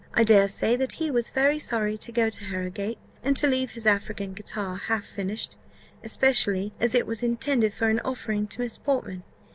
I 0.15 0.23
dare 0.23 0.47
say 0.47 0.75
that 0.77 0.93
he 0.93 1.11
was 1.11 1.29
very 1.29 1.59
sorry 1.59 1.95
to 1.95 2.11
go 2.11 2.31
to 2.31 2.45
Harrowgate, 2.45 2.97
and 3.21 3.37
to 3.37 3.45
leave 3.45 3.69
his 3.69 3.85
African 3.85 4.33
guitar 4.33 4.75
half 4.77 5.05
finished; 5.05 5.57
especially 6.03 6.73
as 6.79 6.95
it 6.95 7.05
was 7.05 7.21
intended 7.21 7.71
for 7.71 7.87
an 7.87 7.99
offering 8.03 8.47
to 8.47 8.61
Miss 8.61 8.79
Portman. 8.79 9.21